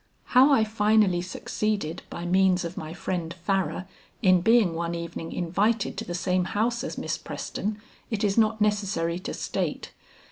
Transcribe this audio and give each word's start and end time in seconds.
How 0.33 0.51
I 0.51 0.63
finally 0.63 1.21
succeeded 1.21 2.01
by 2.09 2.25
means 2.25 2.65
of 2.65 2.75
my 2.75 2.91
friend 2.91 3.31
Farrar 3.35 3.85
in 4.23 4.41
being 4.41 4.73
one 4.73 4.95
evening 4.95 5.31
invited 5.31 5.95
to 5.99 6.05
the 6.05 6.15
same 6.15 6.45
house 6.45 6.83
as 6.83 6.97
Miss 6.97 7.19
Preston 7.19 7.79
it 8.09 8.23
is 8.23 8.35
not 8.35 8.59
necessary 8.59 9.19
to 9.19 9.33
state. 9.35 9.91